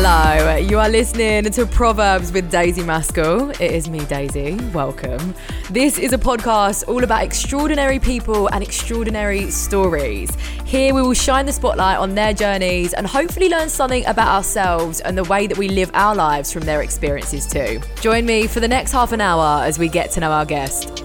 [0.00, 3.50] Hello, you are listening to Proverbs with Daisy Maskell.
[3.50, 4.54] It is me, Daisy.
[4.72, 5.34] Welcome.
[5.70, 10.30] This is a podcast all about extraordinary people and extraordinary stories.
[10.64, 15.00] Here we will shine the spotlight on their journeys and hopefully learn something about ourselves
[15.00, 17.80] and the way that we live our lives from their experiences too.
[18.00, 21.02] Join me for the next half an hour as we get to know our guest.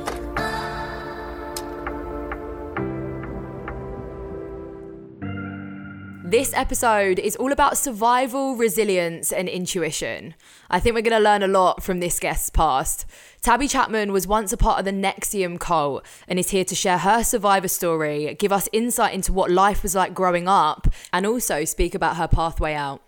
[6.34, 10.34] This episode is all about survival, resilience, and intuition.
[10.68, 13.06] I think we're going to learn a lot from this guest's past.
[13.44, 16.98] Tabby Chapman was once a part of the NXIVM cult and is here to share
[16.98, 21.66] her survivor story, give us insight into what life was like growing up, and also
[21.66, 23.04] speak about her pathway out.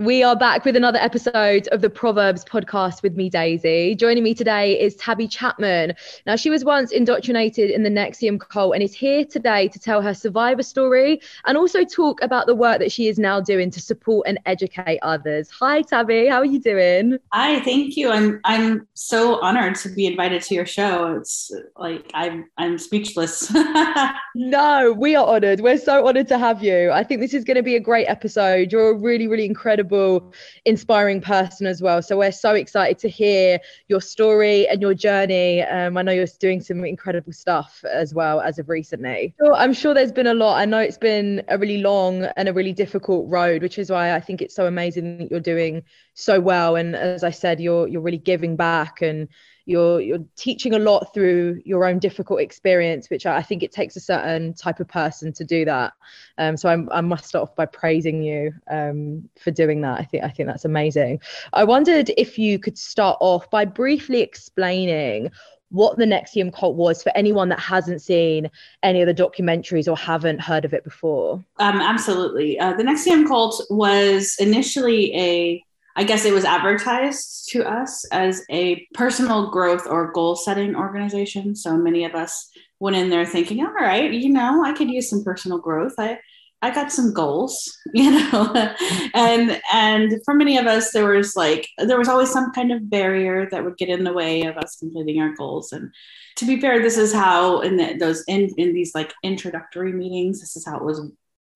[0.00, 3.96] We are back with another episode of the Proverbs podcast with me, Daisy.
[3.96, 5.92] Joining me today is Tabby Chapman.
[6.24, 10.00] Now, she was once indoctrinated in the NXIVM cult and is here today to tell
[10.00, 13.80] her survivor story and also talk about the work that she is now doing to
[13.80, 15.50] support and educate others.
[15.58, 16.28] Hi, Tabby.
[16.28, 17.18] How are you doing?
[17.32, 18.12] Hi, thank you.
[18.12, 21.16] I'm I'm so honored to be invited to your show.
[21.16, 23.52] It's like I'm I'm speechless.
[24.36, 25.58] no, we are honored.
[25.58, 26.92] We're so honored to have you.
[26.92, 28.70] I think this is going to be a great episode.
[28.70, 30.32] You're a really, really incredible incredible,
[30.64, 32.02] inspiring person as well.
[32.02, 35.62] So we're so excited to hear your story and your journey.
[35.62, 39.34] Um, I know you're doing some incredible stuff as well as of recently.
[39.54, 40.58] I'm sure there's been a lot.
[40.58, 44.14] I know it's been a really long and a really difficult road, which is why
[44.14, 45.82] I think it's so amazing that you're doing
[46.14, 46.76] so well.
[46.76, 49.28] And as I said, you're you're really giving back and
[49.68, 53.96] you're you're teaching a lot through your own difficult experience which i think it takes
[53.96, 55.92] a certain type of person to do that
[56.38, 60.04] um, so I'm, i must start off by praising you um, for doing that i
[60.04, 61.20] think i think that's amazing
[61.52, 65.30] i wondered if you could start off by briefly explaining
[65.70, 68.50] what the NXIVM cult was for anyone that hasn't seen
[68.82, 71.44] any of the documentaries or haven't heard of it before.
[71.58, 72.58] Um, absolutely.
[72.58, 75.62] Uh, the NXIVM cult was initially a
[75.98, 81.56] I guess it was advertised to us as a personal growth or goal setting organization.
[81.56, 82.48] So many of us
[82.78, 85.94] went in there thinking, all right, you know, I could use some personal growth.
[85.98, 86.20] I
[86.62, 88.74] I got some goals, you know.
[89.12, 92.88] and and for many of us there was like there was always some kind of
[92.88, 95.72] barrier that would get in the way of us completing our goals.
[95.72, 95.92] And
[96.36, 100.40] to be fair, this is how in the, those in in these like introductory meetings,
[100.40, 101.00] this is how it was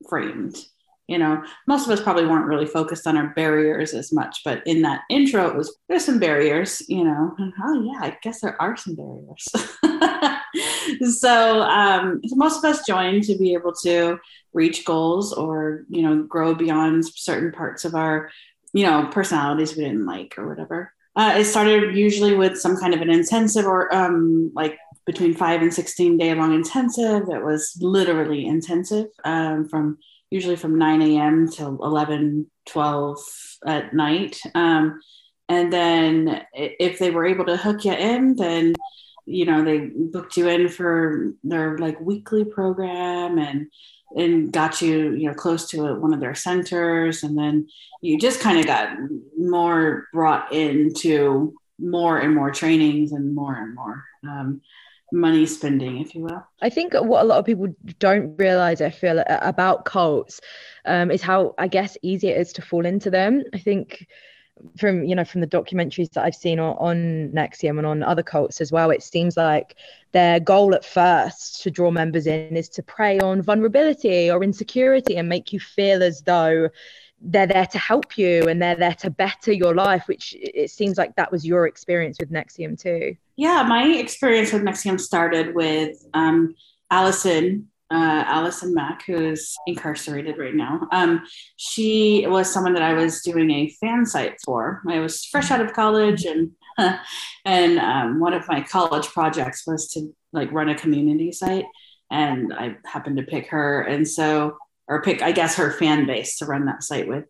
[0.08, 0.56] framed
[1.12, 4.66] you know most of us probably weren't really focused on our barriers as much but
[4.66, 7.34] in that intro it was there's some barriers you know
[7.64, 9.48] oh yeah i guess there are some barriers.
[11.00, 14.18] So um, most of us joined to be able to
[14.52, 18.30] reach goals or you know grow beyond certain parts of our
[18.72, 20.92] you know personalities we didn't like or whatever.
[21.14, 25.60] Uh, it started usually with some kind of an intensive or um, like between five
[25.60, 27.26] and 16 day long intensive.
[27.26, 29.98] That was literally intensive um, from
[30.32, 31.50] usually from 9 a.m.
[31.52, 33.18] to 11, 12
[33.66, 34.40] at night.
[34.54, 35.00] Um,
[35.48, 38.74] and then if they were able to hook you in, then
[39.26, 43.68] you know they booked you in for their like weekly program and
[44.16, 47.68] and got you you know close to a, one of their centers and then
[48.00, 48.88] you just kind of got
[49.38, 54.60] more brought into more and more trainings and more and more um,
[55.12, 56.44] money spending, if you will.
[56.60, 57.68] I think what a lot of people
[57.98, 60.40] don't realize, I feel, about cults
[60.84, 63.44] um, is how, I guess, easy it is to fall into them.
[63.52, 64.06] I think
[64.76, 68.22] from you know from the documentaries that I've seen on, on NXIVM and on other
[68.22, 69.76] cults as well, it seems like
[70.12, 75.16] their goal at first to draw members in is to prey on vulnerability or insecurity
[75.16, 76.68] and make you feel as though
[77.24, 80.98] they're there to help you and they're there to better your life, which it seems
[80.98, 83.16] like that was your experience with NXIVM too.
[83.36, 86.54] Yeah, my experience with NXIVM started with um,
[86.90, 90.88] Allison, uh, Allison Mack, who is incarcerated right now.
[90.92, 91.22] Um,
[91.56, 94.82] she was someone that I was doing a fan site for.
[94.88, 96.50] I was fresh out of college, and
[97.44, 101.66] and um, one of my college projects was to like run a community site,
[102.10, 104.56] and I happened to pick her, and so
[104.92, 107.24] or pick, I guess, her fan base to run that site with.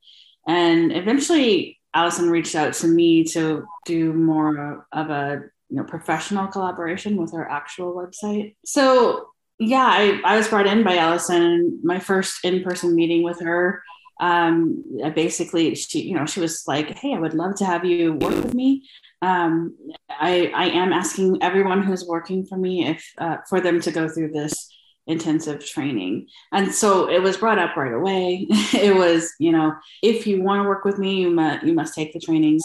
[0.46, 6.48] And eventually, Allison reached out to me to do more of a you know professional
[6.48, 8.56] collaboration with her actual website.
[8.64, 9.28] So
[9.58, 11.80] yeah, I, I was brought in by Allison.
[11.84, 13.82] My first in-person meeting with her.
[14.20, 14.84] Um,
[15.14, 18.44] basically, she you know she was like, "Hey, I would love to have you work
[18.44, 18.88] with me."
[19.20, 19.76] Um,
[20.08, 24.08] I I am asking everyone who's working for me if uh, for them to go
[24.08, 24.71] through this
[25.06, 26.28] intensive training.
[26.52, 28.46] And so it was brought up right away.
[28.50, 31.94] it was, you know, if you want to work with me, you must you must
[31.94, 32.62] take the trainings.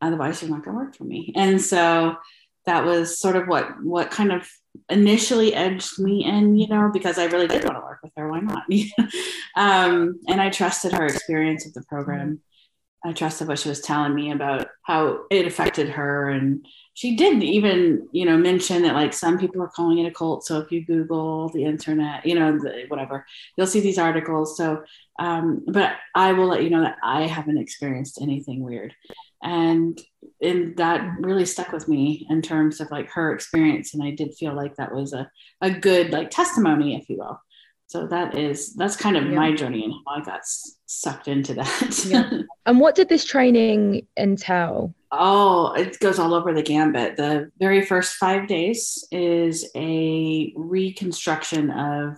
[0.00, 1.32] Otherwise, you're not going to work for me.
[1.36, 2.16] And so
[2.66, 4.48] that was sort of what what kind of
[4.88, 8.28] initially edged me in, you know, because I really did want to work with her.
[8.28, 8.64] Why not?
[9.56, 12.40] um, and I trusted her experience of the program.
[13.04, 17.42] I trusted what she was telling me about how it affected her and she did
[17.42, 20.44] even you know mention that like some people are calling it a cult.
[20.44, 24.56] So if you google the internet you know the, whatever you'll see these articles.
[24.56, 24.82] So
[25.18, 28.94] um, but i will let you know that i haven't experienced anything weird.
[29.42, 30.00] And
[30.40, 33.94] and that really stuck with me in terms of like her experience.
[33.94, 35.30] And i did feel like that was a,
[35.60, 37.40] a good like testimony if you will.
[37.86, 39.34] So that is that's kind of yeah.
[39.36, 40.42] my journey and how i got
[40.86, 42.04] sucked into that.
[42.06, 42.42] Yeah.
[42.66, 47.18] and what did this training entail Oh, it goes all over the gambit.
[47.18, 52.16] The very first five days is a reconstruction of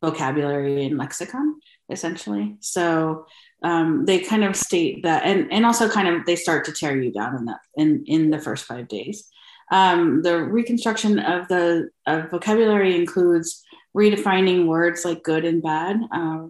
[0.00, 1.58] vocabulary and lexicon,
[1.90, 2.56] essentially.
[2.60, 3.26] So
[3.64, 6.96] um, they kind of state that, and and also kind of they start to tear
[7.00, 9.28] you down in that in in the first five days.
[9.72, 13.64] Um, the reconstruction of the of vocabulary includes
[13.96, 16.44] redefining words like good and bad, uh,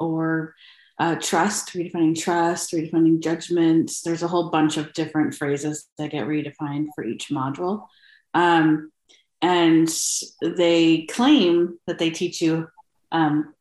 [0.00, 0.54] or
[0.98, 3.92] uh, trust, redefining trust, redefining judgment.
[4.04, 7.86] There's a whole bunch of different phrases that get redefined for each module.
[8.32, 8.90] Um,
[9.42, 9.88] and
[10.42, 12.68] they claim that they teach you,
[13.12, 13.54] um,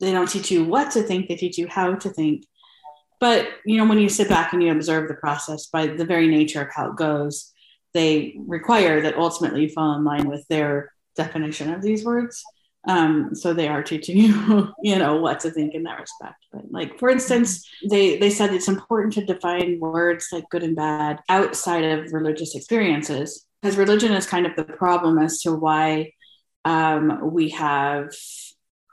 [0.00, 2.44] they don't teach you what to think, they teach you how to think.
[3.20, 6.28] But, you know, when you sit back and you observe the process by the very
[6.28, 7.52] nature of how it goes,
[7.92, 12.44] they require that ultimately you fall in line with their definition of these words.
[12.86, 16.46] Um, so they are teaching you, you know, what to think in that respect.
[16.52, 20.76] But like, for instance, they they said it's important to define words like good and
[20.76, 26.12] bad outside of religious experiences, because religion is kind of the problem as to why
[26.64, 28.10] um, we have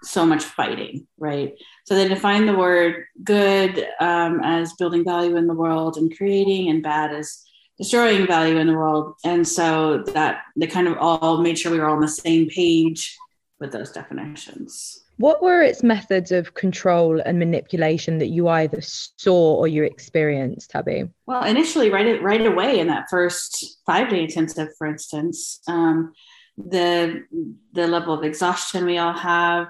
[0.04, 1.54] so much fighting, right?
[1.86, 6.70] So they define the word good um, as building value in the world and creating,
[6.70, 7.44] and bad as
[7.78, 9.16] destroying value in the world.
[9.24, 12.48] And so that they kind of all made sure we were all on the same
[12.50, 13.18] page
[13.60, 15.02] with those definitions.
[15.18, 20.72] What were its methods of control and manipulation that you either saw or you experienced,
[20.72, 21.06] Tabby?
[21.26, 26.12] Well, initially, right right away in that first five day intensive, for instance, um,
[26.58, 27.24] the
[27.72, 29.68] the level of exhaustion we all have,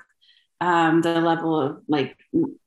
[0.61, 2.17] um, the level of like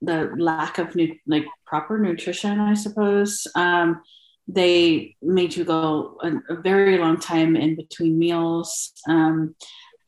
[0.00, 3.44] the lack of nu- like proper nutrition, I suppose.
[3.56, 4.02] Um,
[4.46, 8.92] they made you go a, a, very long time in between meals.
[9.06, 9.54] Um,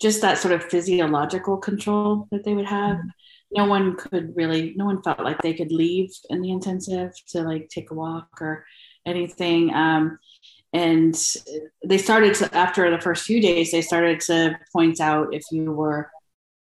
[0.00, 2.96] just that sort of physiological control that they would have.
[2.96, 3.08] Mm-hmm.
[3.52, 7.42] No one could really, no one felt like they could leave in the intensive to
[7.42, 8.64] like take a walk or
[9.04, 9.74] anything.
[9.74, 10.18] Um,
[10.72, 11.14] and
[11.84, 15.72] they started to, after the first few days, they started to point out if you
[15.72, 16.10] were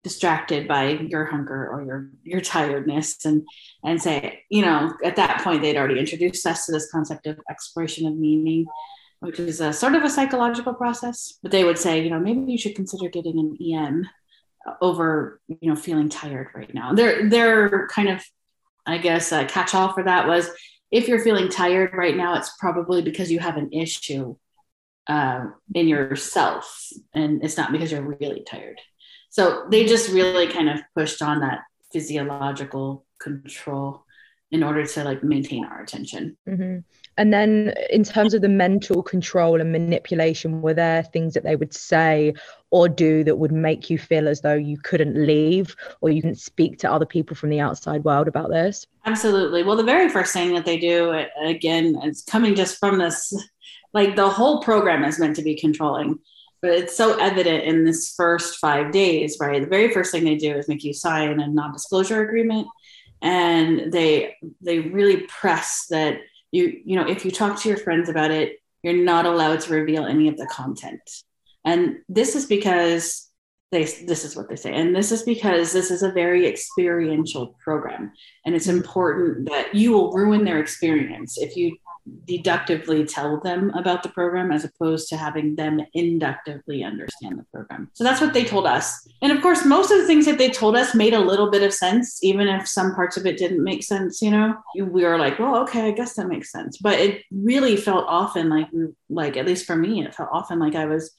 [0.03, 3.47] distracted by your hunger or your your tiredness and
[3.85, 7.39] and say you know at that point they'd already introduced us to this concept of
[7.49, 8.65] exploration of meaning
[9.23, 11.39] which is a sort of a psychological process.
[11.41, 14.09] But they would say, you know, maybe you should consider getting an EM
[14.81, 16.93] over, you know, feeling tired right now.
[16.93, 18.23] Their their kind of,
[18.85, 20.49] I guess, uh, catch all for that was
[20.91, 24.35] if you're feeling tired right now, it's probably because you have an issue
[25.07, 28.79] uh, in yourself, and it's not because you're really tired.
[29.29, 31.61] So they just really kind of pushed on that
[31.91, 34.05] physiological control
[34.53, 36.37] in order to like maintain our attention.
[36.47, 36.79] Mm-hmm.
[37.17, 41.55] And then, in terms of the mental control and manipulation, were there things that they
[41.55, 42.33] would say
[42.71, 46.39] or do that would make you feel as though you couldn't leave or you couldn't
[46.39, 48.87] speak to other people from the outside world about this?
[49.05, 49.61] Absolutely.
[49.63, 53.33] Well, the very first thing that they do, again, it's coming just from this
[53.93, 56.19] like the whole program is meant to be controlling
[56.61, 60.35] but it's so evident in this first five days right the very first thing they
[60.35, 62.67] do is make you sign a non-disclosure agreement
[63.23, 66.19] and they they really press that
[66.51, 69.73] you you know if you talk to your friends about it you're not allowed to
[69.73, 71.01] reveal any of the content.
[71.65, 73.29] And this is because
[73.73, 77.55] they this is what they say and this is because this is a very experiential
[77.63, 78.11] program
[78.45, 78.77] and it's mm-hmm.
[78.77, 81.75] important that you will ruin their experience if you
[82.25, 87.89] deductively tell them about the program as opposed to having them inductively understand the program.
[87.93, 89.07] So that's what they told us.
[89.21, 91.63] And of course, most of the things that they told us made a little bit
[91.63, 94.55] of sense, even if some parts of it didn't make sense, you know.
[94.75, 96.77] We were like, well, okay, I guess that makes sense.
[96.77, 98.67] But it really felt often like
[99.09, 101.11] like at least for me, it felt often like I was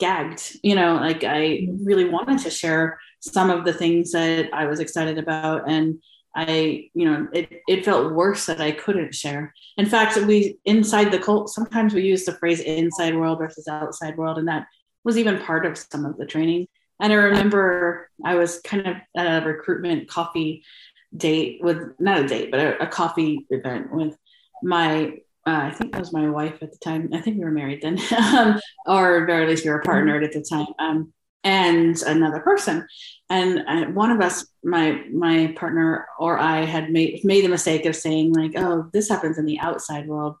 [0.00, 1.84] gagged, you know, like I mm-hmm.
[1.84, 6.00] really wanted to share some of the things that I was excited about and
[6.34, 9.52] I, you know, it, it felt worse that I couldn't share.
[9.76, 14.16] In fact, we inside the cult, sometimes we use the phrase inside world versus outside
[14.16, 14.66] world, and that
[15.02, 16.68] was even part of some of the training.
[17.00, 20.62] And I remember I was kind of at a recruitment coffee
[21.16, 24.16] date with not a date, but a, a coffee event with
[24.62, 25.18] my
[25.50, 27.10] uh, I think that was my wife at the time.
[27.12, 27.98] I think we were married then,
[28.36, 30.68] um, or very least we were partnered at the time.
[30.78, 32.86] Um, and another person
[33.30, 37.86] and uh, one of us my my partner or i had made made the mistake
[37.86, 40.36] of saying like oh this happens in the outside world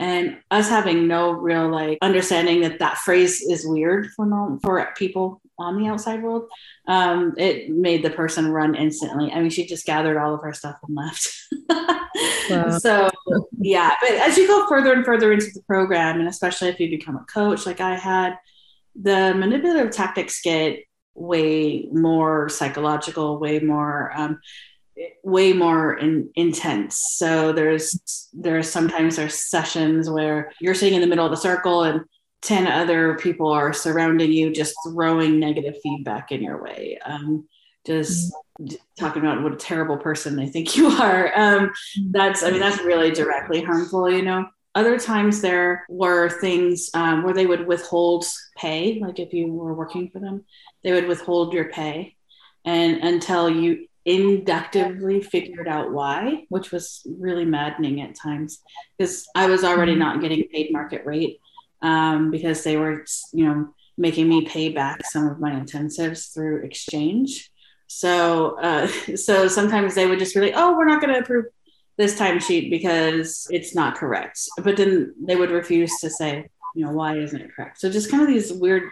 [0.00, 4.88] and us having no real like understanding that that phrase is weird for normal, for
[4.96, 6.48] people on the outside world
[6.88, 10.52] um, it made the person run instantly i mean she just gathered all of her
[10.52, 11.28] stuff and left
[12.50, 12.78] wow.
[12.78, 13.08] so
[13.58, 16.88] yeah but as you go further and further into the program and especially if you
[16.90, 18.36] become a coach like i had
[19.00, 20.80] the manipulative tactics get
[21.14, 24.40] way more psychological, way more, um,
[25.22, 27.02] way more in, intense.
[27.12, 31.84] So there's there's sometimes there's sessions where you're sitting in the middle of the circle
[31.84, 32.02] and
[32.42, 37.46] 10 other people are surrounding you just throwing negative feedback in your way um,
[37.86, 38.76] just mm-hmm.
[38.98, 41.70] talking about what a terrible person they think you are um,
[42.10, 47.24] that's i mean that's really directly harmful you know other times there were things um,
[47.24, 48.24] where they would withhold
[48.56, 50.44] pay, like if you were working for them,
[50.84, 52.14] they would withhold your pay
[52.64, 58.60] and until you inductively figured out why, which was really maddening at times
[58.96, 60.00] because I was already mm-hmm.
[60.00, 61.40] not getting paid market rate
[61.82, 66.62] um, because they were, you know, making me pay back some of my intensives through
[66.64, 67.50] exchange.
[67.86, 71.46] So, uh, so sometimes they would just like, "Oh, we're not going to approve
[72.00, 74.40] this timesheet because it's not correct.
[74.62, 77.78] But then they would refuse to say, you know, why isn't it correct?
[77.78, 78.90] So just kind of these weird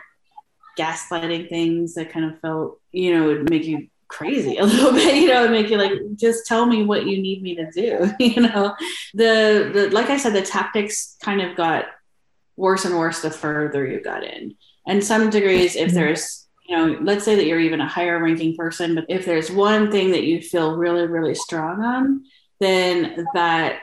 [0.79, 5.17] gaslighting things that kind of felt, you know, would make you crazy a little bit,
[5.17, 8.13] you know, make you like, just tell me what you need me to do.
[8.21, 8.75] you know,
[9.15, 11.87] the the like I said, the tactics kind of got
[12.59, 14.57] worse and worse the further you got in.
[14.87, 15.95] And some degrees, if mm-hmm.
[15.95, 19.51] there's you know, let's say that you're even a higher ranking person, but if there's
[19.51, 22.25] one thing that you feel really, really strong on,
[22.61, 23.81] then that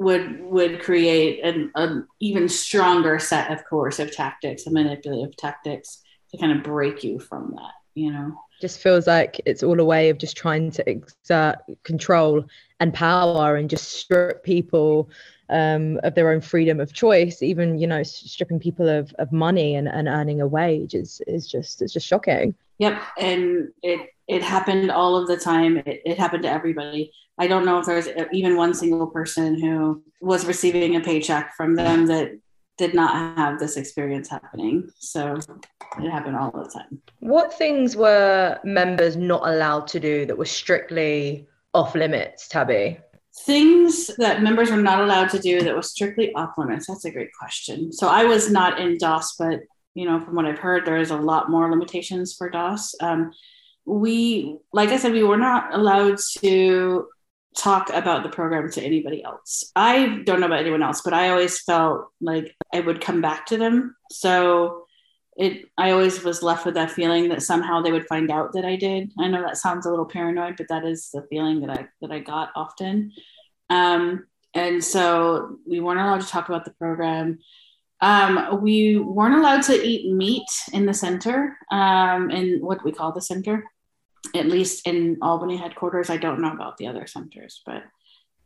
[0.00, 6.38] would would create an, an even stronger set of coercive tactics and manipulative tactics to
[6.38, 10.08] kind of break you from that you know just feels like it's all a way
[10.08, 12.44] of just trying to exert control
[12.80, 15.10] and power and just strip people
[15.50, 19.74] um, of their own freedom of choice even you know stripping people of, of money
[19.74, 24.42] and, and earning a wage is is just it's just shocking yep and it it
[24.42, 28.06] happened all of the time it, it happened to everybody I don't know if there's
[28.32, 32.38] even one single person who was receiving a paycheck from them that
[32.76, 34.90] did not have this experience happening.
[34.98, 35.38] So
[35.98, 37.00] it happened all the time.
[37.20, 42.98] What things were members not allowed to do that were strictly off limits, Tabby?
[43.46, 46.86] Things that members were not allowed to do that was strictly off limits.
[46.86, 47.92] That's a great question.
[47.92, 49.60] So I was not in DOS, but
[49.94, 52.94] you know, from what I've heard, there is a lot more limitations for DOS.
[53.00, 53.32] Um,
[53.84, 57.08] we, like I said, we were not allowed to
[57.56, 59.70] talk about the program to anybody else.
[59.74, 63.46] I don't know about anyone else, but I always felt like I would come back
[63.46, 63.96] to them.
[64.10, 64.84] So
[65.40, 68.64] it I always was left with that feeling that somehow they would find out that
[68.64, 69.10] I did.
[69.18, 72.12] I know that sounds a little paranoid, but that is the feeling that I that
[72.12, 73.12] I got often.
[73.68, 77.38] Um, and so we weren't allowed to talk about the program.
[78.00, 83.12] Um, we weren't allowed to eat meat in the center, um, in what we call
[83.12, 83.64] the center
[84.34, 86.10] at least in Albany headquarters.
[86.10, 87.82] I don't know about the other centers, but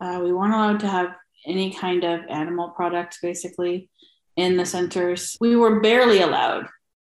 [0.01, 1.15] uh, we weren't allowed to have
[1.47, 3.89] any kind of animal products basically
[4.37, 5.37] in the centers.
[5.41, 6.69] We were barely allowed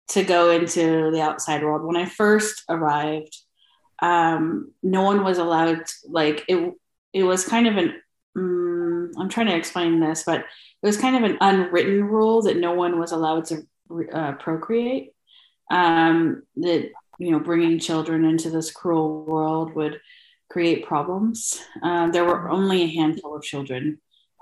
[0.10, 1.86] to go into the outside world.
[1.86, 3.36] When I first arrived,
[4.02, 6.74] um, no one was allowed, to, like, it,
[7.14, 8.02] it was kind of an,
[8.36, 10.46] um, I'm trying to explain this, but it
[10.86, 13.64] was kind of an unwritten rule that no one was allowed to
[14.14, 15.14] uh, procreate.
[15.70, 20.00] Um, that you know bringing children into this cruel world would
[20.50, 21.62] create problems.
[21.84, 24.00] Uh, there were only a handful of children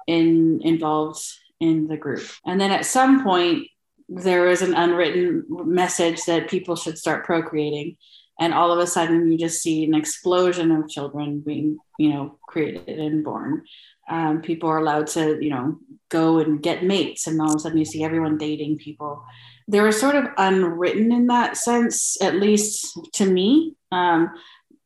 [0.08, 1.24] in involved
[1.60, 3.68] in the group, and then at some point
[4.08, 7.98] there was an unwritten message that people should start procreating,
[8.40, 12.38] and all of a sudden you just see an explosion of children being you know
[12.48, 13.64] created and born.
[14.08, 17.60] um, people are allowed to, you know, go and get mates, and all of a
[17.60, 19.24] sudden you see everyone dating people.
[19.68, 23.76] They were sort of unwritten in that sense, at least to me.
[23.92, 24.30] Um,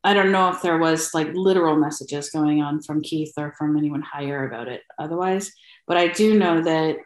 [0.02, 3.76] I don't know if there was like literal messages going on from Keith or from
[3.76, 5.52] anyone higher about it otherwise,
[5.86, 6.96] but I do know that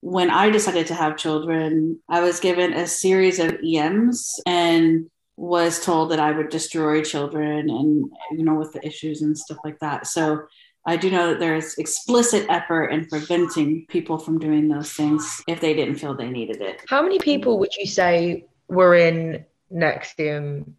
[0.00, 5.84] when I decided to have children, I was given a series of EMs and was
[5.84, 9.78] told that I would destroy children and, you know, with the issues and stuff like
[9.80, 10.06] that.
[10.06, 10.42] So
[10.86, 15.60] I do know that there's explicit effort in preventing people from doing those things if
[15.60, 16.82] they didn't feel they needed it.
[16.88, 20.72] How many people would you say were in NXIVM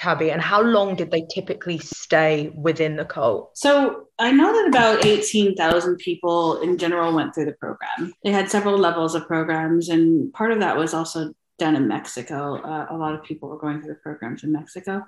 [0.00, 3.56] Tabby, and how long did they typically stay within the cult?
[3.58, 8.14] So I know that about 18,000 people in general went through the program.
[8.24, 12.56] They had several levels of programs, and part of that was also done in Mexico.
[12.62, 15.04] Uh, a lot of people were going through the programs in Mexico.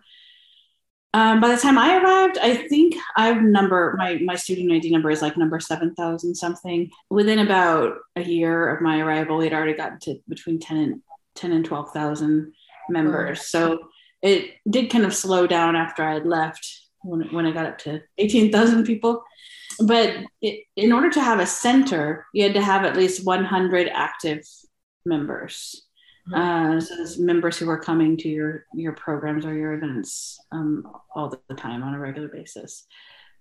[1.14, 5.10] Um, by the time I arrived, I think I number my my student ID number
[5.10, 6.90] is like number seven thousand something.
[7.08, 11.02] Within about a year of my arrival, we had already gotten to between ten and
[11.34, 12.52] ten and twelve thousand
[12.88, 13.46] members.
[13.48, 13.78] So
[14.22, 16.66] it did kind of slow down after I had left
[17.02, 19.22] when, when I got up to 18,000 people.
[19.80, 23.88] But it, in order to have a center, you had to have at least 100
[23.88, 24.46] active
[25.04, 25.86] members.
[26.30, 26.76] Mm-hmm.
[26.76, 30.86] Uh, so members who were coming to your your programs or your events um,
[31.16, 32.86] all the time on a regular basis.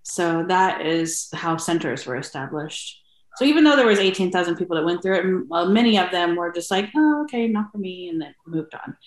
[0.02, 3.00] So that is how centers were established.
[3.38, 6.36] So even though there was 18,000 people that went through it, well, many of them
[6.36, 8.98] were just like, oh, okay, not for me, and then moved on.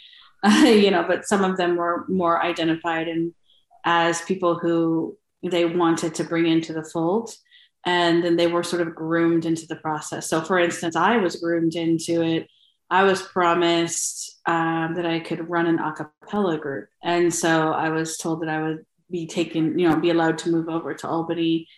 [0.65, 3.33] you know, but some of them were more identified and
[3.85, 7.35] as people who they wanted to bring into the fold.
[7.87, 10.29] And then they were sort of groomed into the process.
[10.29, 12.49] So, for instance, I was groomed into it.
[12.91, 16.89] I was promised um, that I could run an a cappella group.
[17.03, 20.51] And so I was told that I would be taken, you know, be allowed to
[20.51, 21.69] move over to Albany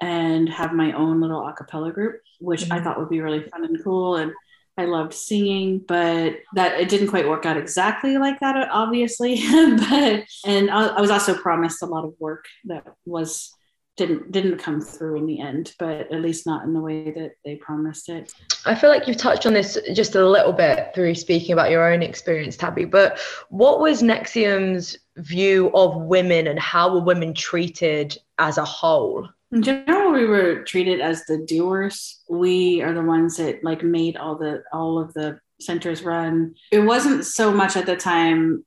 [0.00, 2.74] and have my own little a cappella group, which mm-hmm.
[2.74, 4.16] I thought would be really fun and cool.
[4.16, 4.32] And
[4.78, 9.36] I loved singing, but that it didn't quite work out exactly like that, obviously.
[9.50, 13.56] but and I, I was also promised a lot of work that was
[13.96, 17.32] didn't didn't come through in the end but at least not in the way that
[17.44, 18.32] they promised it
[18.66, 21.90] i feel like you've touched on this just a little bit through speaking about your
[21.90, 28.16] own experience tabby but what was NXIVM's view of women and how were women treated
[28.38, 33.36] as a whole in general we were treated as the doers we are the ones
[33.36, 37.86] that like made all the all of the centers run it wasn't so much at
[37.86, 38.64] the time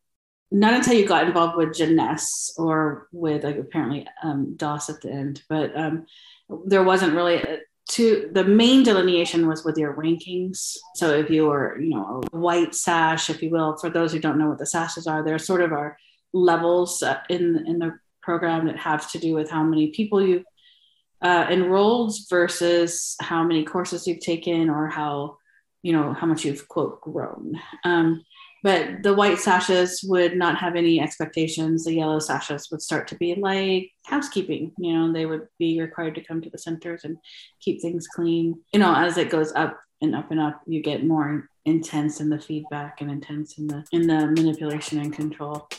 [0.51, 5.11] not until you got involved with Jness or with like apparently um, DOS at the
[5.11, 6.05] end, but um,
[6.65, 10.75] there wasn't really a, to the main delineation was with your rankings.
[10.95, 14.19] So if you were, you know, a white sash, if you will, for those who
[14.19, 15.97] don't know what the sashes are, there sort of are
[16.33, 20.43] levels uh, in in the program that have to do with how many people you
[21.21, 25.37] uh, enrolled versus how many courses you've taken or how
[25.81, 27.53] you know how much you've quote grown.
[27.83, 28.23] Um,
[28.61, 31.85] but the white sashes would not have any expectations.
[31.85, 36.15] The yellow sashes would start to be like housekeeping you know they would be required
[36.15, 37.17] to come to the centers and
[37.61, 38.59] keep things clean.
[38.73, 42.29] You know as it goes up and up and up you get more intense in
[42.29, 45.69] the feedback and intense in the in the manipulation and control.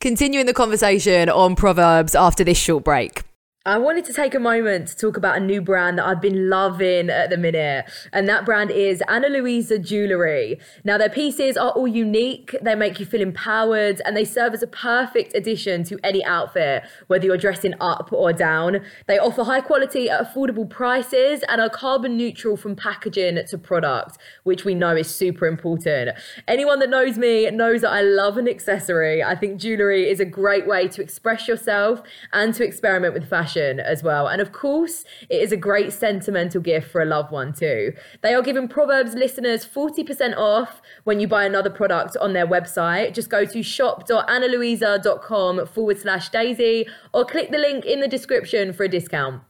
[0.00, 3.22] Continuing the conversation on Proverbs after this short break.
[3.68, 6.48] I wanted to take a moment to talk about a new brand that I've been
[6.48, 10.58] loving at the minute, and that brand is Ana Luisa Jewelry.
[10.84, 14.62] Now, their pieces are all unique, they make you feel empowered, and they serve as
[14.62, 18.80] a perfect addition to any outfit, whether you're dressing up or down.
[19.06, 24.16] They offer high quality at affordable prices and are carbon neutral from packaging to product,
[24.44, 26.16] which we know is super important.
[26.46, 29.22] Anyone that knows me knows that I love an accessory.
[29.22, 32.00] I think jewelry is a great way to express yourself
[32.32, 34.28] and to experiment with fashion as well.
[34.28, 37.92] And of course, it is a great sentimental gift for a loved one too.
[38.22, 43.14] They are giving Proverbs listeners 40% off when you buy another product on their website.
[43.14, 48.84] Just go to shop.analuisa.com forward slash daisy or click the link in the description for
[48.84, 49.42] a discount.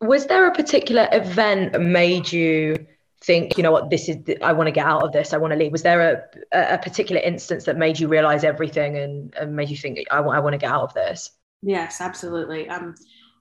[0.00, 2.86] Was there a particular event made you
[3.22, 5.52] think, you know what, this is, I want to get out of this, I want
[5.52, 5.72] to leave?
[5.72, 9.76] Was there a, a particular instance that made you realize everything and, and made you
[9.76, 11.30] think, I, I want to get out of this?
[11.62, 12.68] Yes, absolutely.
[12.68, 12.94] Um,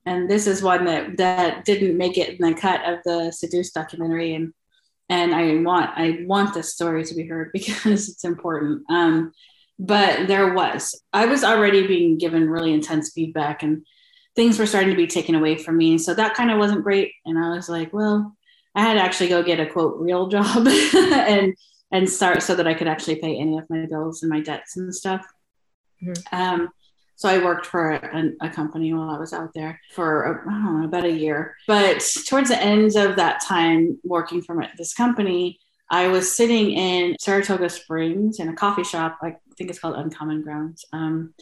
[0.06, 3.74] and this is one that, that didn't make it in the cut of the Seduced
[3.74, 4.36] documentary.
[4.36, 4.54] And,
[5.10, 8.84] and I want, I want this story to be heard because it's important.
[8.90, 9.32] Um,
[9.80, 13.84] but there was, I was already being given really intense feedback and
[14.36, 15.98] things were starting to be taken away from me.
[15.98, 17.14] So that kind of wasn't great.
[17.26, 18.36] And I was like, well,
[18.76, 21.56] I had to actually go get a quote real job and
[21.92, 24.78] and start so that I could actually pay any of my bills and my debts
[24.78, 25.26] and stuff.
[26.02, 26.36] Mm-hmm.
[26.36, 26.70] Um,
[27.16, 30.82] So I worked for a, a, company while I was out there for I don't
[30.82, 31.56] know about a year.
[31.68, 35.60] But towards the end of that time working for this company,
[35.92, 39.20] I was sitting in Saratoga Springs in a coffee shop.
[39.22, 40.84] I think it's called Uncommon Grounds.
[40.94, 41.36] Um,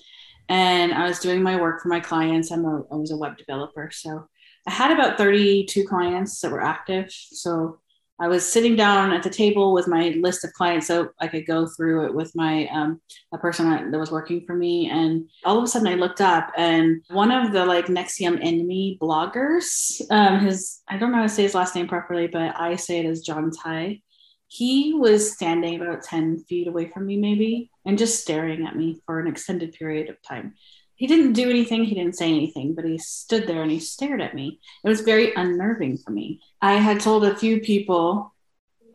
[0.50, 2.52] and I was doing my work for my clients.
[2.52, 4.28] I'm a, I was a web developer, so
[4.68, 7.12] I had about 32 clients that were active.
[7.12, 7.80] So
[8.22, 11.48] I was sitting down at the table with my list of clients so I could
[11.48, 13.00] go through it with my um,
[13.34, 14.90] a person that was working for me.
[14.90, 18.98] And all of a sudden I looked up and one of the like NXIVM enemy
[19.02, 22.76] bloggers, um, his I don't know how to say his last name properly, but I
[22.76, 24.02] say it as John Tighe.
[24.48, 29.00] He was standing about 10 feet away from me, maybe, and just staring at me
[29.06, 30.56] for an extended period of time
[31.00, 34.22] he didn't do anything he didn't say anything but he stood there and he stared
[34.22, 34.60] at me.
[34.84, 36.42] It was very unnerving for me.
[36.62, 38.34] I had told a few people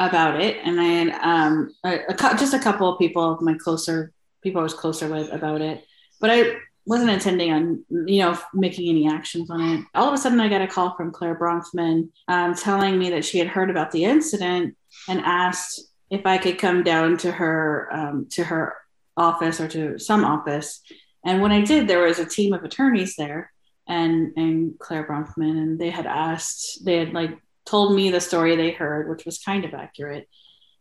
[0.00, 4.12] about it and i had um, a, a, just a couple of people my closer
[4.42, 5.84] people i was closer with about it
[6.20, 9.84] but i wasn't intending on you know making any actions on it.
[9.94, 13.24] All of a sudden i got a call from Clare Bronfman um, telling me that
[13.24, 14.76] she had heard about the incident
[15.08, 18.74] and asked if i could come down to her um, to her
[19.16, 20.82] office or to some office
[21.24, 23.50] and when I did, there was a team of attorneys there
[23.87, 28.56] and and Clare Bronfman, and they had asked, they had like told me the story
[28.56, 30.28] they heard, which was kind of accurate.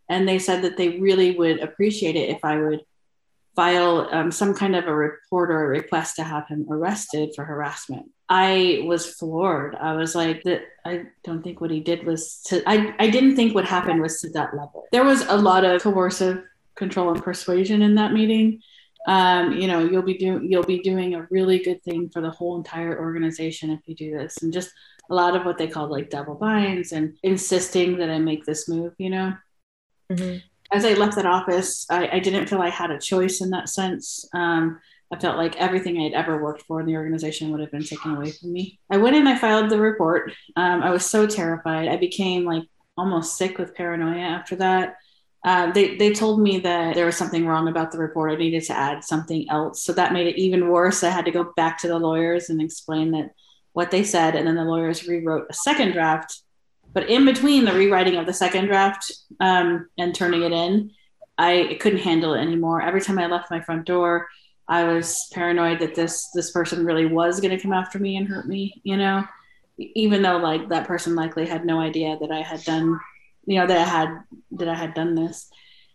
[0.09, 2.81] And they said that they really would appreciate it if I would
[3.55, 7.45] file um, some kind of a report or a request to have him arrested for
[7.45, 8.09] harassment.
[8.27, 9.75] I was floored.
[9.75, 13.35] I was like, that I don't think what he did was to, I, I didn't
[13.35, 14.85] think what happened was to that level.
[14.91, 16.43] There was a lot of coercive
[16.75, 18.61] control and persuasion in that meeting
[19.07, 22.31] um, you know you'll be doing you'll be doing a really good thing for the
[22.31, 24.37] whole entire organization if you do this.
[24.41, 24.71] And just
[25.09, 28.69] a lot of what they call like double binds and insisting that i make this
[28.69, 29.33] move you know?
[30.11, 30.37] Mm-hmm.
[30.71, 33.69] as i left that office I, I, didn't feel i had a choice in that
[33.69, 34.27] sense.
[34.33, 34.79] Um,
[35.11, 37.83] i felt like everything i had ever worked for in the organization would have been
[37.83, 38.79] taken away from me.
[38.89, 40.31] I went in i filed the report.
[40.55, 41.87] Um, i was so terrified.
[41.87, 42.63] I became like
[42.97, 44.97] almost sick with paranoia after that
[45.43, 48.31] uh, they, they told me that there was something wrong about the report.
[48.31, 49.83] I needed to add something else.
[49.83, 51.03] So that made it even worse.
[51.03, 53.31] I had to go back to the lawyers and explain that
[53.73, 54.35] what they said.
[54.35, 56.41] And then the lawyers rewrote a second draft.
[56.93, 60.91] But in between the rewriting of the second draft um, and turning it in,
[61.37, 62.81] I couldn't handle it anymore.
[62.81, 64.29] Every time I left my front door,
[64.67, 68.27] I was paranoid that this this person really was going to come after me and
[68.27, 68.79] hurt me.
[68.83, 69.25] You know,
[69.77, 72.99] even though like that person likely had no idea that I had done
[73.45, 75.49] you know that I had that I had done this,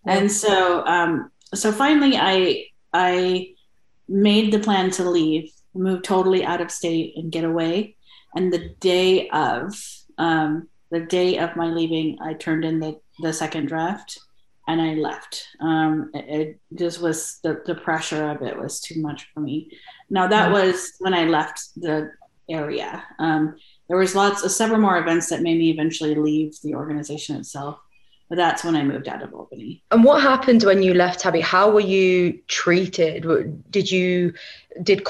[0.06, 3.54] and so um, so finally I I
[4.08, 7.96] made the plan to leave, move totally out of state and get away.
[8.34, 9.74] And the day of
[10.18, 14.18] um, the day of my leaving, I turned in the the second draft
[14.68, 15.48] and I left.
[15.60, 19.72] Um, it, it, just was the, the pressure of it was too much for me.
[20.10, 22.12] Now that was when I left the
[22.48, 23.02] area.
[23.18, 23.56] Um,
[23.88, 27.78] there was lots of several more events that made me eventually leave the organization itself
[28.28, 29.82] but that's when I moved out of Albany.
[29.90, 31.40] And what happened when you left Tabby?
[31.40, 33.24] How were you treated?
[33.70, 34.34] Did you
[34.82, 35.06] did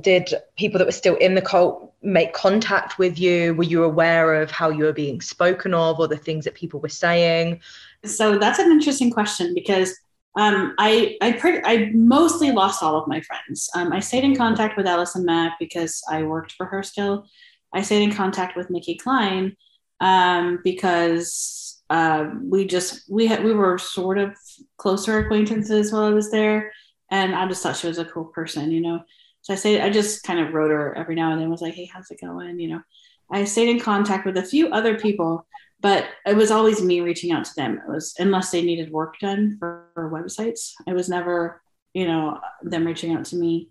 [0.00, 3.54] did people that were still in the cult make contact with you?
[3.54, 6.78] Were you aware of how you were being spoken of or the things that people
[6.78, 7.60] were saying?
[8.04, 9.98] So that's an interesting question because
[10.36, 13.68] um, I I, pre- I mostly lost all of my friends.
[13.74, 17.26] Um, I stayed in contact with Allison Mack because I worked for her still,
[17.72, 19.56] I stayed in contact with Nicki Clyne
[20.00, 24.36] um, because uh, we just we had we were sort of
[24.76, 26.72] closer acquaintances while I was there,
[27.10, 29.00] and I just thought she was a cool person, you know.
[29.42, 31.74] So I say I just kind of wrote her every now and then, was like,
[31.74, 32.80] "Hey, how's it going?" You know.
[33.30, 35.46] I stayed in contact with a few other people,
[35.80, 37.78] but it was always me reaching out to them.
[37.78, 40.72] It was unless they needed work done for, for websites.
[40.86, 41.62] It was never,
[41.94, 43.70] you know, them reaching out to me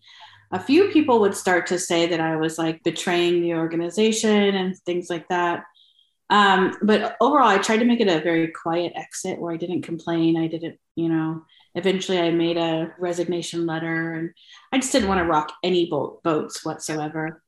[0.52, 4.78] a few people would start to say that I was like betraying the organization and
[4.80, 5.64] things like that.
[6.32, 9.84] Um, but overall, I tried to make it a very quiet exit where I didn't
[9.84, 10.38] complain.
[10.38, 11.44] I didn't, you know,
[11.76, 14.32] eventually I made a resignation letter and
[14.72, 17.42] I just didn't want to rock any boat, boats whatsoever.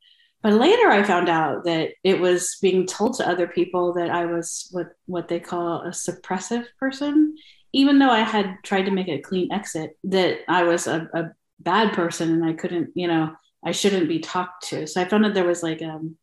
[0.44, 4.26] But later I found out that it was being told to other people that I
[4.26, 7.36] was what, what they call a suppressive person.
[7.74, 11.32] Even though I had tried to make a clean exit, that I was a, a
[11.64, 14.88] bad person and I couldn't, you know, I shouldn't be talked to.
[14.88, 16.18] So I found that there was like um,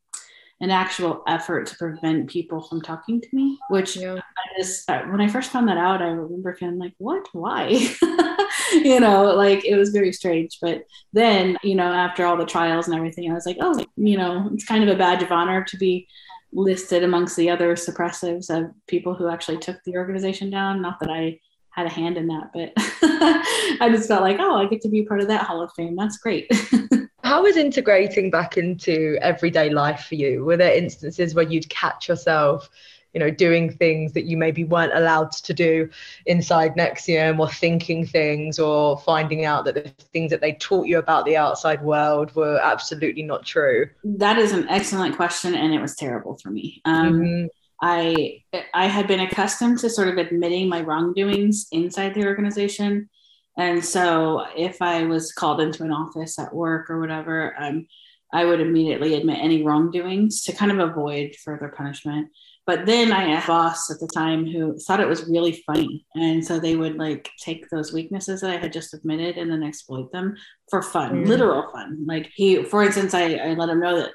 [0.61, 4.15] an actual effort to prevent people from talking to me, which yeah.
[4.15, 7.69] I just, when I first found that out, I remember feeling like, what, why?
[8.73, 10.59] you know, like it was very strange.
[10.61, 14.19] But then, you know, after all the trials and everything, I was like, oh, you
[14.19, 16.09] know, it's kind of a badge of honor to be
[16.53, 20.83] listed amongst the other suppressives of people who actually took the organization down.
[20.83, 21.39] Not that I
[21.79, 22.73] had a hand in that, but
[23.81, 25.95] I just felt like, oh, I get to be part of that Hall of Fame.
[25.95, 26.51] That's great.
[27.23, 30.45] how was integrating back into everyday life for you?
[30.45, 32.69] Were there instances where you'd catch yourself,
[33.15, 35.89] you know, doing things that you maybe weren't allowed to do
[36.27, 40.99] inside NXIVM or thinking things or finding out that the things that they taught you
[40.99, 43.89] about the outside world were absolutely not true?
[44.03, 46.83] That is an excellent question, and it was terrible for me.
[46.85, 47.47] Um, mm-hmm.
[47.81, 48.43] I
[48.75, 53.09] I had been accustomed to sort of admitting my wrongdoings inside the organization,
[53.57, 57.87] and so if I was called into an office at work or whatever, um,
[58.33, 62.29] I would immediately admit any wrongdoings to kind of avoid further punishment.
[62.67, 66.05] But then I had a boss at the time who thought it was really funny.
[66.15, 69.63] And so they would like take those weaknesses that I had just admitted and then
[69.63, 70.37] exploit them
[70.69, 71.27] for fun, mm.
[71.27, 72.05] literal fun.
[72.07, 74.11] Like he, for instance, I, I let him know that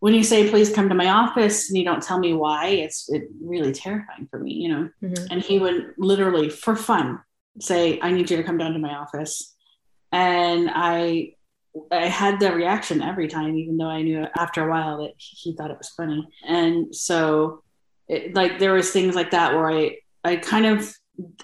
[0.00, 3.08] when you say please come to my office and you don't tell me why it's
[3.08, 4.90] it really terrifying for me you know?
[5.02, 5.26] Mm-hmm.
[5.30, 7.20] and he would literally for fun
[7.58, 9.54] say i need you to come down to my office.
[10.12, 11.34] And i
[11.92, 15.54] i had the reaction every time even though i knew after a while that he
[15.54, 16.26] thought it was funny.
[16.46, 17.62] And so
[18.08, 20.92] it, like there was things like that where i i kind of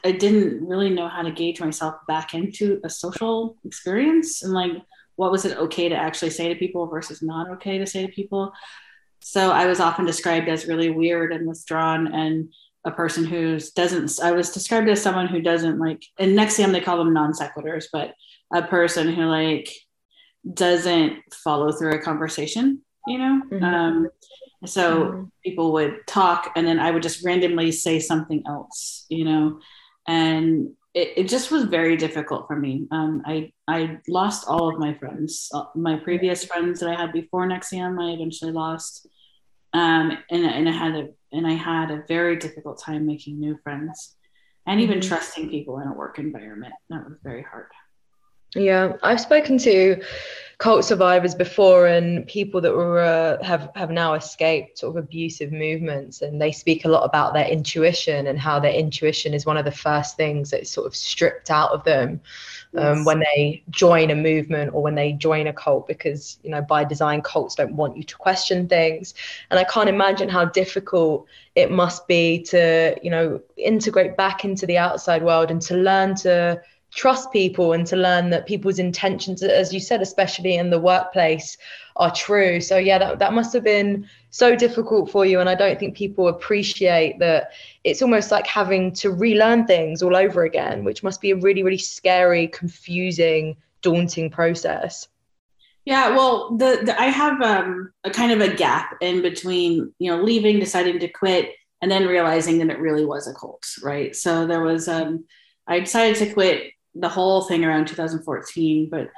[0.05, 4.43] i didn't really know how to gauge myself back into a social experience.
[4.43, 4.73] And like
[5.17, 8.13] what was it okay to actually say to people versus not okay to say to
[8.13, 8.53] people.
[9.21, 12.53] So I was often described as really weird and withdrawn and
[12.85, 16.81] a person who doesn't I was described as someone who doesn't like in NXIVM they
[16.81, 18.15] call them non sequiturs, but
[18.55, 19.69] a person who like
[20.55, 23.43] doesn't follow through a conversation, you know?
[23.51, 23.65] Mm-hmm.
[23.65, 24.09] Um,
[24.65, 25.25] so mm-hmm.
[25.45, 29.59] people would talk and then I would just randomly say something else, you know,
[30.07, 32.89] and it, it just was very difficult for me.
[32.91, 35.51] Um, I I lost all of my friends.
[35.53, 39.07] Uh, my previous friends that I had before NXIVM, I eventually lost,
[39.75, 43.59] um, and and I had a and I had a very difficult time making new
[43.63, 44.17] friends,
[44.67, 45.09] and even mm-hmm.
[45.09, 46.73] trusting people in a work environment.
[46.89, 47.71] That was very hard.
[48.57, 50.03] Yeah, I've spoken to
[50.59, 55.53] cult survivors before and people that were uh, have have now escaped sort of abusive
[55.53, 59.59] movements and they speak a lot about their intuition and how their intuition is one
[59.59, 62.19] of the first things that's sort of stripped out of them
[62.75, 63.07] um, yes.
[63.07, 66.83] when they join a movement or when they join a cult because you know by
[66.83, 69.13] design cults don't want you to question things
[69.51, 74.65] and i can't imagine how difficult it must be to you know integrate back into
[74.65, 76.59] the outside world and to learn to
[76.97, 81.57] trust people and to learn that people's intentions as you said especially in the workplace
[81.97, 82.61] are true.
[82.61, 85.39] So yeah that, that must have been so difficult for you.
[85.39, 87.53] And i don't think people appreciate that
[87.85, 91.63] it's almost like having to relearn things all over again which must be a really
[91.63, 95.07] really scary confusing daunting process.
[95.85, 100.11] Yeah well the, the i have um, a kind of a gap in between you
[100.11, 104.17] know leaving deciding to quit and then realizing that it really was a cult right?
[104.17, 105.27] So there was um
[105.69, 109.11] I decided to quit the whole thing around 2014, but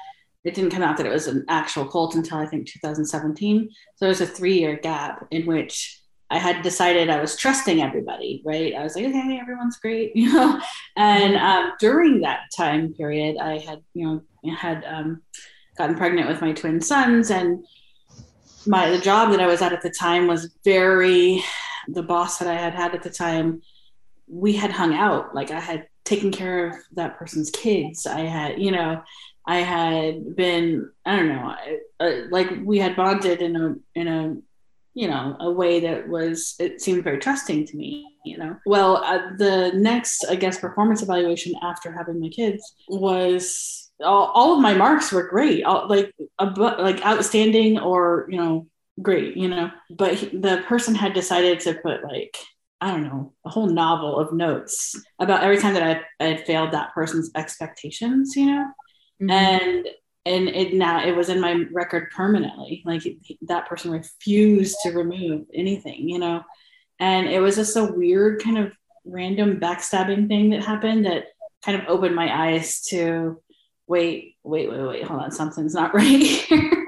[0.44, 3.68] it didn't come out that it was an actual cult until I think 2017.
[3.70, 7.82] So there was a three year gap in which I had decided I was trusting
[7.82, 8.74] everybody, right?
[8.74, 10.60] I was like, okay, everyone's great, you know.
[10.96, 15.22] And um, during that time period, I had, you know, had um,
[15.76, 17.64] gotten pregnant with my twin sons, and
[18.66, 21.42] my the job that I was at at the time was very.
[21.90, 23.62] The boss that I had had at the time,
[24.26, 25.34] we had hung out.
[25.34, 28.06] Like I had taking care of that person's kids.
[28.06, 29.02] I had, you know,
[29.46, 31.54] I had been, I don't know,
[32.00, 34.36] uh, like we had bonded in a, in a,
[34.94, 38.56] you know, a way that was, it seemed very trusting to me, you know.
[38.64, 44.54] Well, uh, the next, I guess, performance evaluation after having my kids was all, all
[44.54, 48.66] of my marks were great, all, like, like outstanding or, you know,
[49.02, 52.36] great, you know, but he, the person had decided to put like,
[52.80, 56.46] I don't know, a whole novel of notes about every time that I, I had
[56.46, 58.66] failed that person's expectations, you know?
[59.20, 59.30] Mm-hmm.
[59.30, 59.88] And
[60.24, 62.82] and it now it was in my record permanently.
[62.84, 63.02] Like
[63.42, 66.42] that person refused to remove anything, you know?
[67.00, 68.72] And it was just a weird kind of
[69.04, 71.24] random backstabbing thing that happened that
[71.64, 73.40] kind of opened my eyes to
[73.86, 76.86] wait, wait, wait, wait, hold on, something's not right here.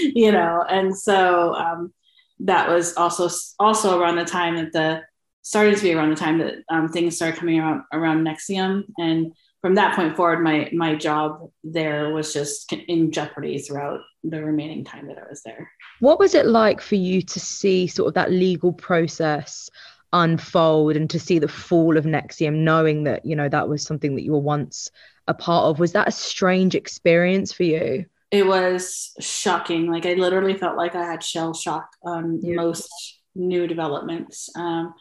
[0.00, 0.64] you know?
[0.68, 1.92] And so um
[2.40, 5.02] that was also also around the time that the
[5.42, 9.32] started to be around the time that um, things started coming around around NXIVM, and
[9.62, 14.84] from that point forward, my my job there was just in jeopardy throughout the remaining
[14.84, 15.70] time that I was there.
[16.00, 19.70] What was it like for you to see sort of that legal process
[20.12, 24.14] unfold and to see the fall of NXIVM, knowing that you know that was something
[24.16, 24.90] that you were once
[25.26, 25.78] a part of?
[25.78, 28.06] Was that a strange experience for you?
[28.30, 29.90] It was shocking.
[29.90, 32.56] Like I literally felt like I had shell shock on yeah.
[32.56, 32.88] most
[33.34, 34.48] new developments.
[34.56, 34.94] Um,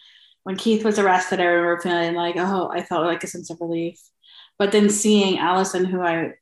[0.43, 3.59] when Keith was arrested, I remember feeling like, oh, I felt like a sense of
[3.59, 3.99] relief.
[4.59, 6.33] But then seeing Allison, who I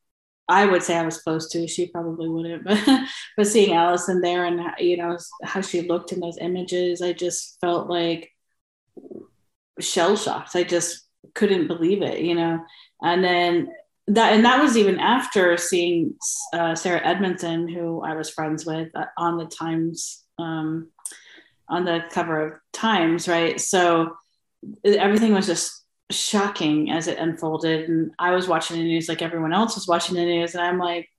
[0.50, 1.67] I would say I was close to.
[1.67, 2.80] She probably wouldn't, but
[3.38, 7.58] but seeing Allison there and you know how she looked in those images, I just
[7.62, 8.32] felt like
[9.80, 10.56] shell shocked.
[10.56, 12.63] I just couldn't believe it, you know.
[13.02, 13.69] And then
[14.07, 16.15] that and that was even after seeing
[16.53, 20.89] uh, Sarah Edmondson, who I was friends with uh, on the Times um,
[21.69, 23.59] on the cover of Times, right?
[23.59, 24.15] So
[24.83, 27.89] everything was just shocking as it unfolded.
[27.89, 30.79] And I was watching the news like everyone else was watching the news, and I'm
[30.79, 31.09] like,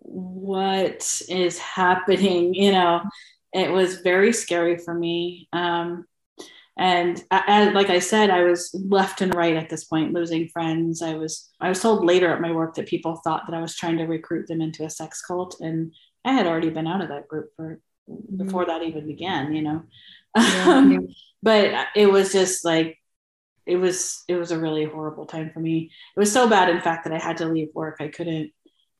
[0.00, 2.54] what is happening?
[2.66, 3.02] You know,
[3.52, 5.48] it was very scary for me.
[5.52, 6.06] Um,
[6.78, 11.00] and I, like I said, I was left and right at this point, losing friends.
[11.00, 13.74] I was I was told later at my work that people thought that I was
[13.74, 15.92] trying to recruit them into a sex cult, and
[16.24, 18.44] I had already been out of that group for mm-hmm.
[18.44, 19.54] before that even began.
[19.54, 19.82] You know,
[20.36, 20.98] yeah.
[21.42, 22.98] but it was just like
[23.64, 25.90] it was it was a really horrible time for me.
[26.14, 27.96] It was so bad, in fact, that I had to leave work.
[28.00, 28.52] I couldn't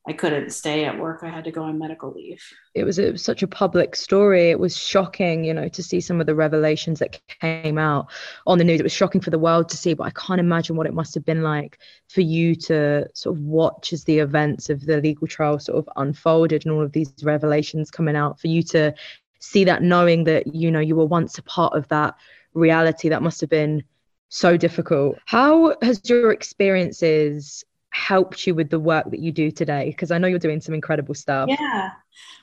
[0.07, 1.19] I couldn't stay at work.
[1.21, 2.41] I had to go on medical leave.
[2.73, 4.49] It was, it was such a public story.
[4.49, 8.07] It was shocking, you know, to see some of the revelations that came out
[8.45, 8.79] on the news.
[8.79, 11.13] It was shocking for the world to see, but I can't imagine what it must
[11.15, 15.27] have been like for you to sort of watch as the events of the legal
[15.27, 18.39] trial sort of unfolded and all of these revelations coming out.
[18.39, 18.93] For you to
[19.39, 22.15] see that, knowing that you know you were once a part of that
[22.53, 23.83] reality, that must have been
[24.29, 25.17] so difficult.
[25.25, 27.65] How has your experiences
[27.97, 29.89] helped you with the work that you do today?
[29.89, 31.49] Because I know you're doing some incredible stuff.
[31.49, 31.89] Yeah.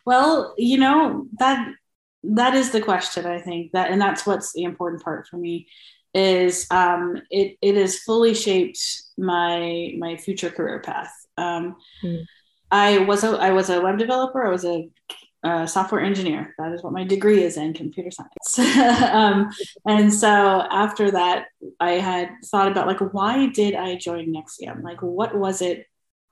[0.05, 1.73] Well, you know, that
[2.25, 3.73] that is the question, I think.
[3.73, 5.69] That and that's what's the important part for me
[6.15, 8.81] is um it it has fully shaped
[9.19, 11.13] my my future career path.
[11.37, 12.25] Um mm.
[12.71, 14.45] I was a I was a web developer.
[14.45, 14.89] I was a
[15.45, 16.55] uh, software engineer.
[16.59, 18.59] That is what my degree is in computer science.
[19.13, 19.51] um,
[19.87, 24.83] and so after that, I had thought about like, why did I join NXIVM?
[24.83, 25.87] Like, what was it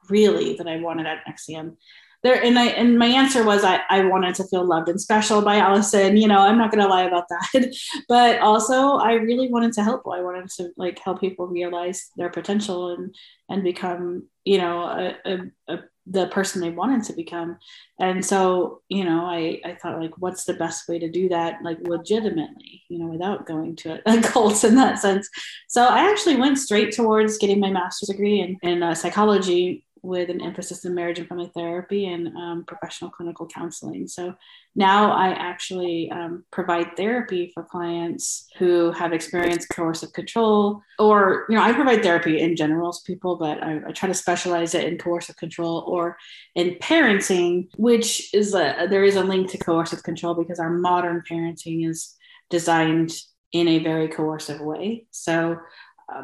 [0.08, 1.76] really that I wanted at NXIVM?
[2.22, 5.42] There, and I and my answer was I, I wanted to feel loved and special
[5.42, 6.16] by Allison.
[6.16, 7.76] You know, I'm not gonna lie about that.
[8.08, 10.02] but also I really wanted to help.
[10.06, 13.12] I wanted to like help people realize their potential and
[13.48, 17.58] and become, you know, a, a, a the person they wanted to become.
[17.98, 21.58] And so you know i i thought like what's the best way to do that
[21.62, 25.28] like legitimately you know without going to a, a cult in that sense?
[25.68, 30.28] So i actually went straight towards getting my master's degree in, in uh, psychology with
[30.30, 34.08] an emphasis in marriage and family therapy and um, professional clinical counseling.
[34.08, 34.34] So
[34.74, 41.54] now I actually um, provide therapy for clients who have experienced coercive control, or, you
[41.54, 44.84] know, I provide therapy in general to people, but I, I try to specialize it
[44.84, 46.16] in coercive control or
[46.54, 51.22] in parenting, which is a, there is a link to coercive control because our modern
[51.30, 52.16] parenting is
[52.50, 53.12] designed
[53.52, 55.06] in a very coercive way.
[55.10, 55.58] So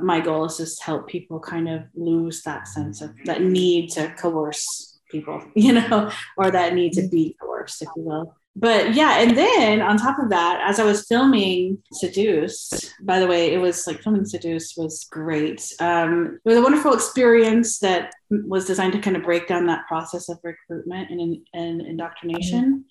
[0.00, 3.90] my goal is just to help people kind of lose that sense of that need
[3.90, 8.34] to coerce people, you know, or that need to be coerced, if you will.
[8.60, 13.26] But yeah, and then on top of that, as I was filming Seduced, by the
[13.26, 15.72] way, it was like filming Seduced was great.
[15.78, 19.86] Um, it was a wonderful experience that was designed to kind of break down that
[19.86, 22.84] process of recruitment and, and indoctrination.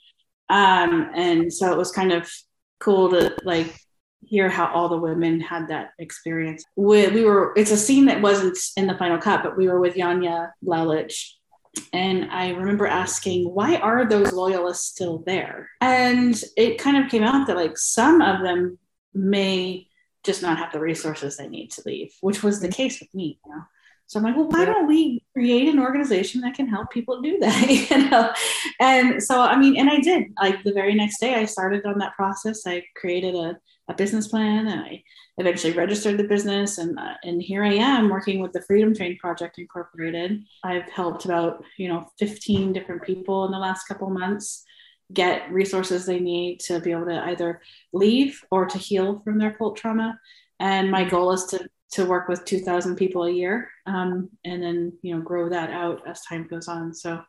[0.49, 2.31] Um, and so it was kind of
[2.79, 3.77] cool to like
[4.21, 6.63] hear how all the women had that experience.
[6.75, 9.79] We, we were, it's a scene that wasn't in the final cut, but we were
[9.79, 11.31] with Janja Lalich.
[11.93, 15.69] And I remember asking, why are those loyalists still there?
[15.79, 18.79] And it kind of came out that like some of them
[19.13, 19.87] may
[20.23, 23.39] just not have the resources they need to leave, which was the case with me.
[23.45, 23.61] You know?
[24.07, 27.37] So I'm like, well, why don't we create an organization that can help people do
[27.39, 27.69] that?
[27.89, 28.31] you know?
[28.79, 30.33] And so, I mean, and I did.
[30.41, 32.65] Like the very next day, I started on that process.
[32.65, 35.03] I created a a business plan and I
[35.37, 39.17] eventually registered the business and uh, and here I am working with the Freedom Train
[39.17, 40.43] Project Incorporated.
[40.63, 44.63] I've helped about, you know, 15 different people in the last couple months
[45.13, 47.61] get resources they need to be able to either
[47.93, 50.19] leave or to heal from their cult trauma.
[50.59, 54.93] And my goal is to to work with 2,000 people a year, um, and then
[55.01, 56.93] you know grow that out as time goes on.
[56.93, 57.21] So,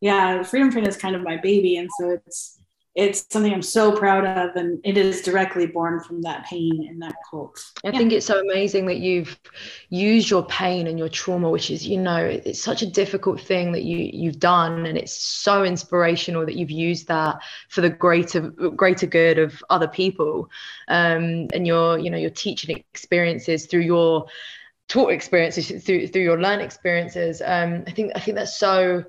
[0.00, 2.60] yeah, Freedom Train is kind of my baby, and so it's
[2.94, 7.02] it's something I'm so proud of, and it is directly born from that pain and
[7.02, 7.72] that cult.
[7.84, 7.98] I yeah.
[7.98, 9.36] think it's so amazing that you've
[9.88, 13.72] used your pain and your trauma, which is, you know, it's such a difficult thing
[13.72, 18.40] that you you've done, and it's so inspirational that you've used that for the greater
[18.50, 20.48] greater good of other people,
[20.86, 24.26] um, and your you know your teaching experiences through your
[24.86, 27.42] taught experiences through through your learned experiences.
[27.44, 29.04] Um, I think I think that's so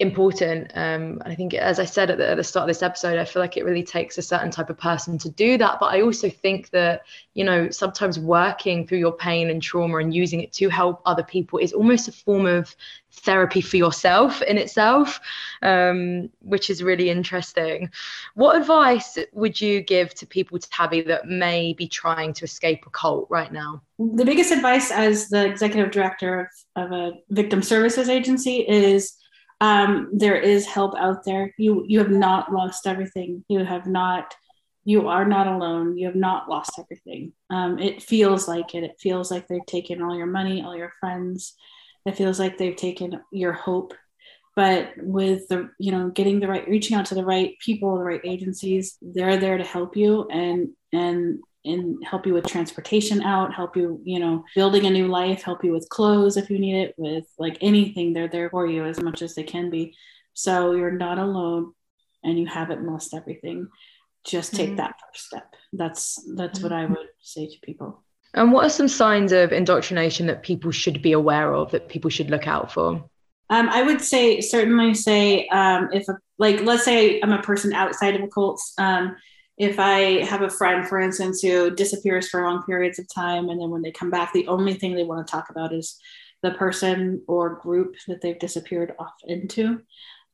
[0.00, 0.72] important.
[0.74, 3.24] Um, I think, as I said at the, at the, start of this episode, I
[3.24, 5.78] feel like it really takes a certain type of person to do that.
[5.78, 7.02] But I also think that,
[7.34, 11.22] you know, sometimes working through your pain and trauma and using it to help other
[11.22, 12.74] people is almost a form of
[13.12, 15.20] therapy for yourself in itself,
[15.62, 17.88] um, which is really interesting.
[18.34, 22.90] What advice would you give to people, Tabby, that may be trying to escape a
[22.90, 23.80] cult right now?
[24.00, 29.14] The biggest advice as the executive director of, of a victim services agency is
[29.60, 31.52] um, there is help out there.
[31.58, 33.44] You you have not lost everything.
[33.48, 34.34] You have not.
[34.86, 35.96] You are not alone.
[35.96, 37.32] You have not lost everything.
[37.48, 38.84] Um, it feels like it.
[38.84, 41.54] It feels like they've taken all your money, all your friends.
[42.04, 43.94] It feels like they've taken your hope.
[44.56, 48.04] But with the, you know, getting the right, reaching out to the right people, the
[48.04, 53.54] right agencies, they're there to help you and and and help you with transportation out,
[53.54, 56.76] help you, you know, building a new life, help you with clothes if you need
[56.76, 58.12] it, with like anything.
[58.12, 59.94] They're there for you as much as they can be.
[60.34, 61.72] So you're not alone
[62.22, 63.68] and you haven't lost everything.
[64.24, 64.76] Just take mm-hmm.
[64.76, 65.54] that first step.
[65.72, 66.68] That's that's mm-hmm.
[66.68, 68.02] what I would say to people.
[68.34, 72.10] And what are some signs of indoctrination that people should be aware of, that people
[72.10, 73.04] should look out for?
[73.50, 77.72] Um, I would say certainly say um, if a, like let's say I'm a person
[77.72, 79.14] outside of a cult, um,
[79.56, 83.60] if I have a friend, for instance, who disappears for long periods of time, and
[83.60, 85.98] then when they come back, the only thing they want to talk about is
[86.42, 89.80] the person or group that they've disappeared off into.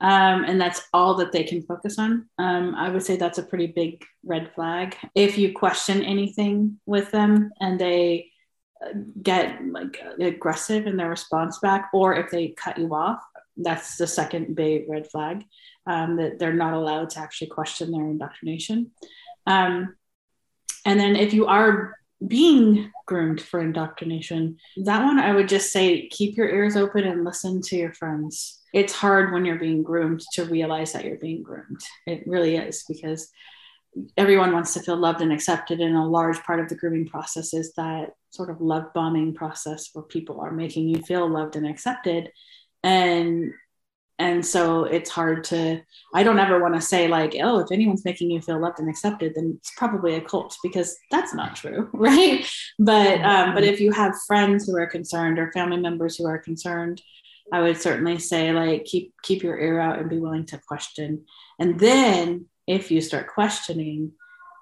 [0.01, 2.29] Um, and that's all that they can focus on.
[2.39, 4.97] Um, I would say that's a pretty big red flag.
[5.15, 8.31] If you question anything with them and they
[8.83, 13.21] uh, get like aggressive in their response back, or if they cut you off,
[13.59, 15.45] that's the second big red flag
[15.91, 18.93] um, that they're not allowed to actually question their indoctrination.
[19.47, 19.97] Um,
[20.87, 26.07] and then if you are being groomed for indoctrination, that one I would just say
[26.09, 28.61] keep your ears open and listen to your friends.
[28.73, 31.81] It's hard when you're being groomed to realize that you're being groomed.
[32.07, 33.29] It really is because
[34.17, 37.53] everyone wants to feel loved and accepted and a large part of the grooming process
[37.53, 41.67] is that sort of love bombing process where people are making you feel loved and
[41.67, 42.31] accepted
[42.85, 43.53] and
[44.21, 45.81] and so it's hard to
[46.15, 48.89] i don't ever want to say like oh if anyone's making you feel loved and
[48.89, 52.47] accepted then it's probably a cult because that's not true right?
[52.79, 56.39] But um, but if you have friends who are concerned or family members who are
[56.39, 57.03] concerned
[57.53, 61.25] i would certainly say like keep keep your ear out and be willing to question.
[61.59, 64.13] And then if you start questioning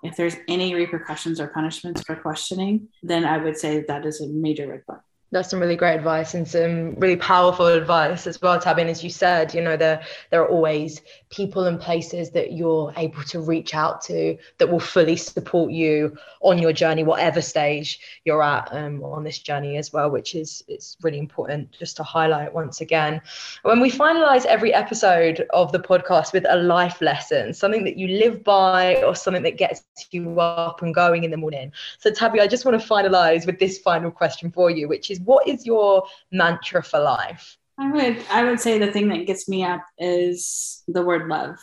[0.03, 4.29] if there's any repercussions or punishments for questioning then i would say that is a
[4.29, 5.01] major red flag
[5.31, 8.87] that's some really great advice and some really powerful advice as well, Tabin.
[8.87, 13.23] As you said, you know, there there are always people and places that you're able
[13.25, 18.43] to reach out to that will fully support you on your journey, whatever stage you're
[18.43, 22.55] at um, on this journey as well, which is it's really important just to highlight
[22.55, 23.21] once again.
[23.63, 28.09] When we finalize every episode of the podcast with a life lesson, something that you
[28.09, 31.73] live by or something that gets you up and going in the morning.
[31.99, 35.18] So Tabby, I just want to finalize with this final question for you, which is
[35.19, 37.57] is what is your mantra for life?
[37.79, 41.57] I would I would say the thing that gets me up is the word love.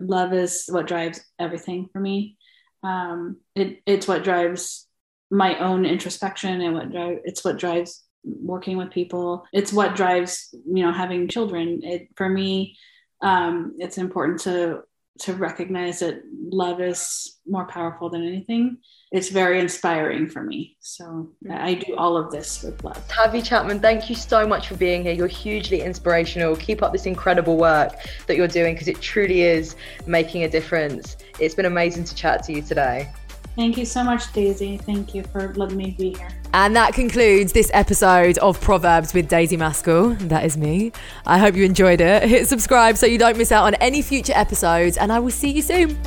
[0.00, 2.36] Love is what drives everything for me.
[2.82, 4.86] Um, it, it's what drives
[5.30, 9.46] my own introspection and what drive it's what drives working with people.
[9.52, 11.80] It's what drives you know having children.
[11.82, 12.76] It for me,
[13.22, 14.82] um, it's important to
[15.20, 18.78] to recognize that love is more powerful than anything
[19.12, 20.74] it's very inspiring for me.
[20.80, 21.52] So mm-hmm.
[21.52, 23.06] I do all of this with love.
[23.08, 25.12] Tabby Chapman, thank you so much for being here.
[25.12, 26.56] You're hugely inspirational.
[26.56, 27.92] Keep up this incredible work
[28.26, 31.18] that you're doing because it truly is making a difference.
[31.38, 33.12] It's been amazing to chat to you today.
[33.54, 34.78] Thank you so much, Daisy.
[34.78, 36.28] Thank you for letting me be here.
[36.54, 40.14] And that concludes this episode of Proverbs with Daisy Maskell.
[40.28, 40.92] That is me.
[41.26, 42.28] I hope you enjoyed it.
[42.28, 45.50] Hit subscribe so you don't miss out on any future episodes, and I will see
[45.50, 45.98] you soon.